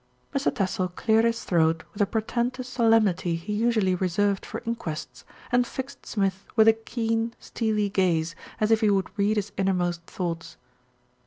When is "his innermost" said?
9.37-10.01